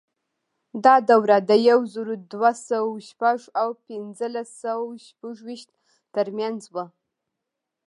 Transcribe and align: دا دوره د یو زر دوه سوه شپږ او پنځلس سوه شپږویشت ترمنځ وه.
دا 0.83 0.95
دوره 1.09 1.37
د 1.49 1.51
یو 1.69 1.79
زر 1.93 2.07
دوه 2.33 2.51
سوه 2.69 2.93
شپږ 3.09 3.39
او 3.61 3.67
پنځلس 3.87 4.49
سوه 4.63 4.87
شپږویشت 5.07 5.69
ترمنځ 6.15 6.61
وه. 6.73 6.85